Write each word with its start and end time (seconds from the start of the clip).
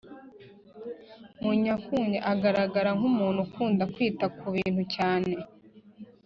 munyankuge 1.43 2.17
agaragara 2.31 2.89
nk’umuntu 2.97 3.39
ukunda 3.45 3.83
kwita 3.93 4.25
ku 4.37 4.45
bintu 4.55 4.83
cyane 4.95 5.33